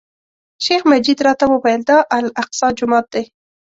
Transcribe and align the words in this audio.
شیخ 0.65 0.81
مجید 0.91 1.19
راته 1.27 1.45
وویل، 1.49 1.81
دا 1.89 1.97
الاقصی 2.17 2.67
جومات 2.77 3.05
دی. 3.13 3.23